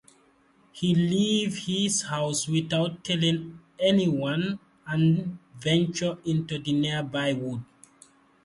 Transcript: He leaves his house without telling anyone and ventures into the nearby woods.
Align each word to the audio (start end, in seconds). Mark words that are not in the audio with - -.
He 0.71 0.95
leaves 0.95 1.67
his 1.67 2.01
house 2.01 2.47
without 2.47 3.03
telling 3.03 3.59
anyone 3.79 4.57
and 4.87 5.37
ventures 5.59 6.17
into 6.25 6.57
the 6.57 6.73
nearby 6.73 7.33
woods. 7.33 7.61